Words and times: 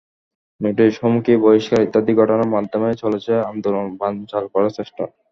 Notice, 0.61 0.93
হুমকি, 1.01 1.33
বহিষ্কার 1.43 1.79
ইত্যাদি 1.83 2.11
ঘটনার 2.19 2.51
মাধ্যমে 2.55 2.89
চলেছে 3.01 3.33
আন্দোলন 3.51 3.85
বানচাল 3.99 4.43
করার 4.53 4.71
চেষ্টা। 4.77 5.03